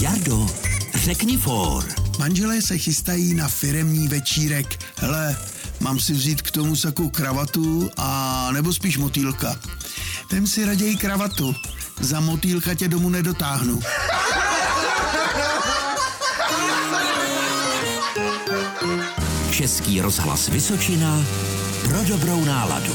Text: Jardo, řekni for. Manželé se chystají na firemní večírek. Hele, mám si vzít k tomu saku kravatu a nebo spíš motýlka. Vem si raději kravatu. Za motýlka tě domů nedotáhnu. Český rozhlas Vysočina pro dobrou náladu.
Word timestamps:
Jardo, 0.00 0.46
řekni 0.94 1.36
for. 1.36 1.84
Manželé 2.18 2.62
se 2.62 2.78
chystají 2.78 3.34
na 3.34 3.48
firemní 3.48 4.08
večírek. 4.08 4.84
Hele, 4.96 5.36
mám 5.80 6.00
si 6.00 6.12
vzít 6.12 6.42
k 6.42 6.50
tomu 6.50 6.76
saku 6.76 7.10
kravatu 7.10 7.90
a 7.96 8.48
nebo 8.52 8.72
spíš 8.72 8.98
motýlka. 8.98 9.56
Vem 10.32 10.46
si 10.46 10.64
raději 10.64 10.96
kravatu. 10.96 11.54
Za 12.00 12.20
motýlka 12.20 12.74
tě 12.74 12.88
domů 12.88 13.10
nedotáhnu. 13.10 13.80
Český 19.50 20.00
rozhlas 20.00 20.48
Vysočina 20.48 21.24
pro 21.84 22.04
dobrou 22.04 22.44
náladu. 22.44 22.92